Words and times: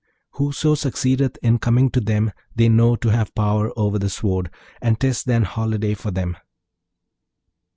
Whoso 0.31 0.73
succeedeth 0.73 1.37
in 1.43 1.59
coming 1.59 1.91
to 1.91 2.01
them 2.01 2.31
they 2.55 2.69
know 2.69 2.95
to 2.95 3.09
have 3.09 3.35
power 3.35 3.71
over 3.77 3.99
the 3.99 4.09
sword, 4.09 4.49
and 4.81 4.99
'tis 4.99 5.23
then 5.23 5.43
holiday 5.43 5.93
for 5.93 6.09
them. 6.09 6.37